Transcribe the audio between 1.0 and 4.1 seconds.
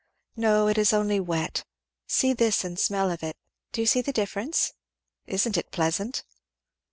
wet see this and smell of it do you see